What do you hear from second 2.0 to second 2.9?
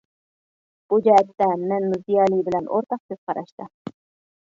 زىيالىي بىلەن